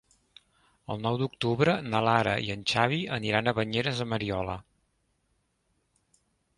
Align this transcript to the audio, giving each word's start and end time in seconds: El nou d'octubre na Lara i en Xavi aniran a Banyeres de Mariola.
El 0.93 1.01
nou 1.07 1.19
d'octubre 1.23 1.75
na 1.91 2.01
Lara 2.09 2.33
i 2.47 2.51
en 2.55 2.65
Xavi 2.73 2.99
aniran 3.21 3.53
a 3.53 3.57
Banyeres 3.61 4.05
de 4.05 4.11
Mariola. 4.15 4.61